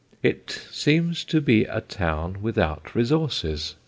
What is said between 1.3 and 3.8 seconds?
be a town without resources.